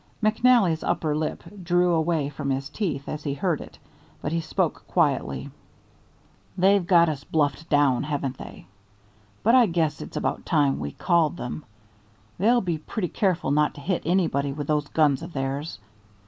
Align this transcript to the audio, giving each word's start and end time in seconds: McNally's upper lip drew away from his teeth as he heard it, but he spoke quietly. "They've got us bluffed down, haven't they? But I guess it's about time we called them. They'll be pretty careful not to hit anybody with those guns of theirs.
McNally's 0.23 0.83
upper 0.83 1.15
lip 1.15 1.43
drew 1.61 1.93
away 1.93 2.27
from 2.29 2.49
his 2.49 2.69
teeth 2.69 3.07
as 3.07 3.23
he 3.23 3.35
heard 3.35 3.61
it, 3.61 3.77
but 4.19 4.31
he 4.31 4.41
spoke 4.41 4.83
quietly. 4.87 5.51
"They've 6.57 6.87
got 6.87 7.07
us 7.07 7.23
bluffed 7.23 7.69
down, 7.69 8.01
haven't 8.01 8.39
they? 8.39 8.65
But 9.43 9.53
I 9.53 9.67
guess 9.67 10.01
it's 10.01 10.17
about 10.17 10.43
time 10.43 10.79
we 10.79 10.91
called 10.91 11.37
them. 11.37 11.65
They'll 12.39 12.61
be 12.61 12.79
pretty 12.79 13.09
careful 13.09 13.51
not 13.51 13.75
to 13.75 13.81
hit 13.81 14.01
anybody 14.03 14.51
with 14.51 14.65
those 14.65 14.87
guns 14.87 15.21
of 15.21 15.33
theirs. 15.33 15.77